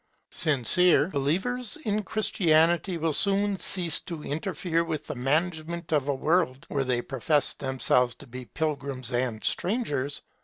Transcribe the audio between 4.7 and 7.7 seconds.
with the management of a world, where they profess